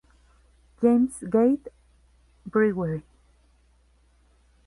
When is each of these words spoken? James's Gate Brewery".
James's 0.81 1.25
Gate 1.29 1.67
Brewery". 2.47 3.03